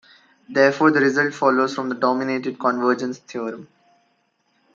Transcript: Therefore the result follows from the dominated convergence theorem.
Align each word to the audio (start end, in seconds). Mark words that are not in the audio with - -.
Therefore 0.49 0.89
the 0.89 0.99
result 0.99 1.31
follows 1.35 1.75
from 1.75 1.89
the 1.89 1.93
dominated 1.93 2.57
convergence 2.59 3.19
theorem. 3.19 3.67